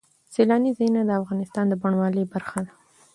سیلانی 0.33 0.71
ځایونه 0.77 1.01
د 1.05 1.11
افغانستان 1.21 1.65
د 1.69 1.73
بڼوالۍ 1.81 2.23
برخه 2.33 2.59
ده. 2.65 2.71